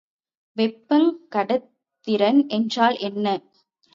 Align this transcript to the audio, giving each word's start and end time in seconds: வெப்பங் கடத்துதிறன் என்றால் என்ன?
வெப்பங் 0.57 1.11
கடத்துதிறன் 1.31 2.41
என்றால் 2.49 2.97
என்ன? 3.01 3.25